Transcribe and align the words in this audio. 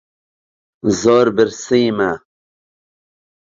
زۆر 1.01 1.25
برسیمە. 1.35 2.11